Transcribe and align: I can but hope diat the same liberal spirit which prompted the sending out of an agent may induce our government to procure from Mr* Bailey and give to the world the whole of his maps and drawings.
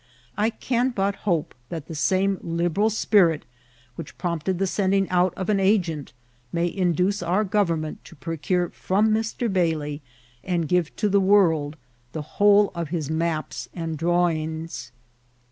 I 0.35 0.49
can 0.49 0.89
but 0.89 1.13
hope 1.29 1.53
diat 1.69 1.85
the 1.85 1.93
same 1.93 2.39
liberal 2.41 2.89
spirit 2.89 3.45
which 3.95 4.17
prompted 4.17 4.57
the 4.57 4.65
sending 4.65 5.07
out 5.11 5.31
of 5.35 5.47
an 5.47 5.59
agent 5.59 6.11
may 6.51 6.75
induce 6.75 7.21
our 7.21 7.43
government 7.43 8.03
to 8.05 8.15
procure 8.15 8.69
from 8.69 9.09
Mr* 9.11 9.45
Bailey 9.53 10.01
and 10.43 10.67
give 10.67 10.95
to 10.95 11.07
the 11.07 11.21
world 11.21 11.77
the 12.13 12.23
whole 12.41 12.71
of 12.73 12.89
his 12.89 13.11
maps 13.11 13.69
and 13.75 13.95
drawings. 13.95 14.91